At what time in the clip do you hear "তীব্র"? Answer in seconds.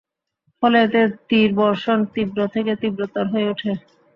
2.13-2.39